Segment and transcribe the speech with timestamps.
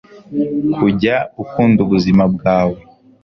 [0.75, 2.77] kujya ukunda ubuzima bwawe.